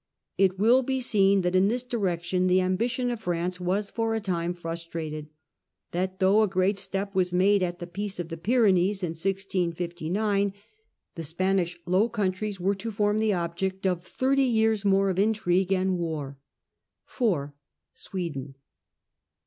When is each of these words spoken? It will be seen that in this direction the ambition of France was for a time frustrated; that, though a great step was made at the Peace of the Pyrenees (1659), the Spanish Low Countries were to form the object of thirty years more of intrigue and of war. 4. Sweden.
It 0.35 0.57
will 0.57 0.81
be 0.81 0.99
seen 0.99 1.41
that 1.41 1.53
in 1.55 1.67
this 1.67 1.83
direction 1.83 2.47
the 2.47 2.59
ambition 2.59 3.11
of 3.11 3.19
France 3.19 3.59
was 3.61 3.91
for 3.91 4.15
a 4.15 4.19
time 4.19 4.51
frustrated; 4.55 5.29
that, 5.91 6.17
though 6.17 6.41
a 6.41 6.47
great 6.47 6.79
step 6.79 7.13
was 7.13 7.31
made 7.31 7.61
at 7.61 7.77
the 7.77 7.85
Peace 7.85 8.19
of 8.19 8.29
the 8.29 8.37
Pyrenees 8.37 9.03
(1659), 9.03 10.53
the 11.13 11.23
Spanish 11.23 11.79
Low 11.85 12.09
Countries 12.09 12.59
were 12.59 12.73
to 12.73 12.89
form 12.89 13.19
the 13.19 13.33
object 13.33 13.85
of 13.85 14.03
thirty 14.03 14.41
years 14.41 14.83
more 14.83 15.11
of 15.11 15.19
intrigue 15.19 15.71
and 15.71 15.89
of 15.91 15.95
war. 15.99 16.39
4. 17.05 17.53
Sweden. 17.93 18.55